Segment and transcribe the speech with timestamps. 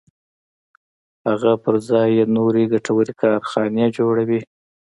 [1.27, 4.41] هغه پر ځای یې نورې ګټورې کارخانې جوړوي